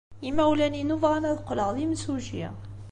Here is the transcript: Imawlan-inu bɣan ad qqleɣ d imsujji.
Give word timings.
Imawlan-inu 0.29 0.97
bɣan 1.03 1.23
ad 1.29 1.39
qqleɣ 1.43 1.69
d 1.75 1.77
imsujji. 1.85 2.47